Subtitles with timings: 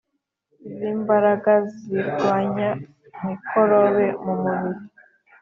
[0.77, 2.69] Zimbaraga zirwanya
[3.27, 4.79] mikorobe mumubiri